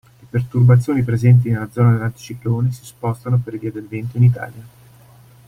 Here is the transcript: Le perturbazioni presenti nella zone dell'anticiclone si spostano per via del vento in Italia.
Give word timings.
Le 0.19 0.25
perturbazioni 0.27 1.03
presenti 1.03 1.51
nella 1.51 1.69
zone 1.69 1.91
dell'anticiclone 1.91 2.71
si 2.71 2.83
spostano 2.85 3.37
per 3.37 3.59
via 3.59 3.71
del 3.71 3.87
vento 3.87 4.17
in 4.17 4.23
Italia. 4.23 4.63